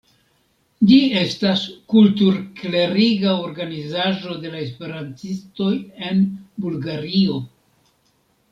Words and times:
Ĝi 0.91 0.95
estas 1.23 1.65
kultur-kleriga 1.93 3.35
organizaĵo 3.49 4.39
de 4.47 4.55
la 4.57 4.59
esperantistoj 4.69 5.71
en 6.09 6.25
Bulgario. 6.67 7.39